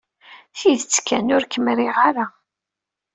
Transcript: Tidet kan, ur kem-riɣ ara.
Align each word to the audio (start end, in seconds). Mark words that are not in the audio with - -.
Tidet 0.57 0.95
kan, 1.07 1.33
ur 1.35 1.43
kem-riɣ 1.45 1.95
ara. 2.09 2.27